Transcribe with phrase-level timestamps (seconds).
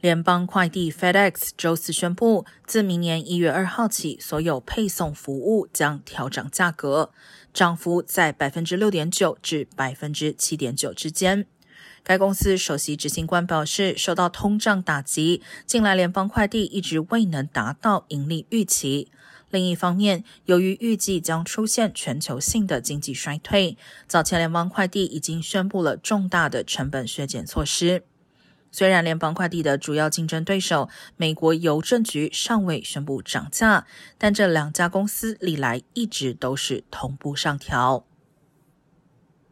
[0.00, 7.12] 联邦快递 FedEx 周四宣布，自明年一月二号起，所有配送服务将调整价格，
[7.52, 11.44] 涨幅在百分之六点九至百分之七点九之间。
[12.02, 19.10] 该公司首席执行官表示，受到通胀打击，近来联邦快递一直未能达到盈利预期。
[19.50, 23.76] 另一方面，由于预计将出现全球性的经济衰退，
[24.08, 28.04] 早前联邦快递已经宣布了重大的成本削减措施。
[28.72, 33.84] 虽然联邦快递的主要竞争对手美国邮政局尚未宣布涨价，
[34.16, 38.04] 但这两家公司历来一直都是同步上调。